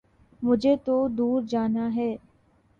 مجھے 0.43 0.75
تو 0.85 1.07
دور 1.07 1.41
جانا 1.47 1.93
ہے 1.95 2.15